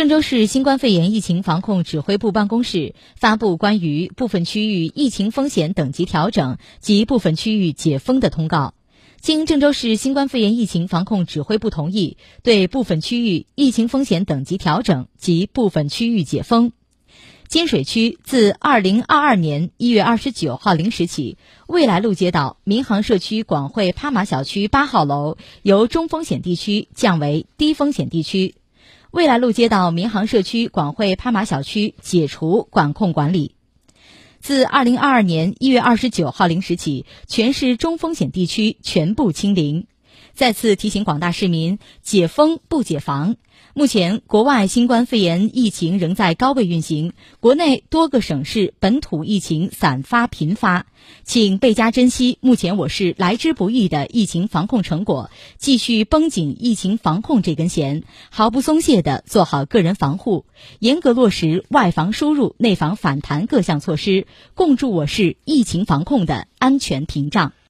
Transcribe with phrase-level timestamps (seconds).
[0.00, 8.72] 郑州市新冠肺炎疫情防控指挥部办公室发布关于部分区域疫情风险等级调整及部分区域解封的通告。
[9.20, 16.72] 经郑州市新冠肺炎疫情防控指挥部同意，对部分区域疫情风险等级调整及部分区域解封。
[17.46, 21.36] 金水区自二零二二年一月二十九号零时起，
[21.66, 28.54] 未来路街道民航社区广汇趴马小区八号楼由中风险地区降为低风险地区。
[29.12, 33.56] 未来路街道民航社区广汇攀马小区解除管控管理。
[34.38, 39.88] 自二零二二年一月二十九号零时起，全市中风险地区全部清零。
[40.34, 43.36] 再次提醒广大市民：解封不解防。
[43.74, 50.86] 目前，国外新冠肺炎疫情仍在高位运行，国内多个省市本土疫情散发频发，
[51.24, 60.46] 请倍加珍惜目前我市来之不易的疫情防控成果，继续绷紧疫情防控这根弦，毫不松懈地做好个人防护，
[60.78, 67.52] 严格落实外防输入、内防反弹各项措施，共筑我市疫情防控的安全屏障。